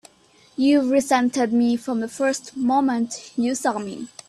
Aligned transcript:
You've 0.57 0.89
resented 0.89 1.53
me 1.53 1.77
from 1.77 1.99
the 1.99 2.07
first 2.07 2.57
moment 2.57 3.33
you 3.37 3.53
saw 3.53 3.77
me! 3.77 4.07